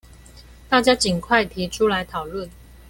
[0.67, 2.49] 大家儘快提出來討論